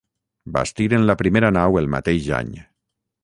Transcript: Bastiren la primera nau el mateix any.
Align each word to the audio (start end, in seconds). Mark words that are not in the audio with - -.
Bastiren 0.53 1.05
la 1.09 1.15
primera 1.19 1.53
nau 1.59 1.79
el 1.83 1.91
mateix 1.97 2.31
any. 2.41 2.51